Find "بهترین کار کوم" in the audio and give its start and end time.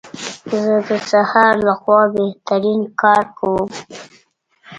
2.15-3.69